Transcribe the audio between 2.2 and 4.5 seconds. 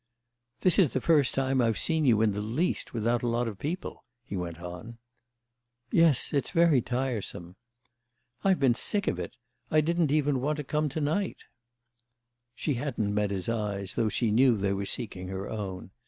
in the least without a lot of people," he